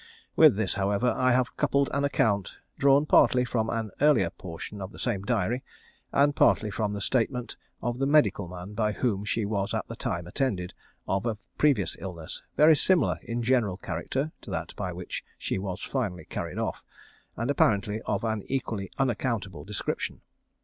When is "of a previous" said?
11.07-11.95